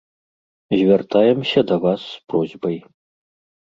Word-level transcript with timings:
Звяртаемся 0.79 1.59
да 1.71 1.81
вас 1.87 2.01
з 2.11 2.19
просьбай. 2.33 2.85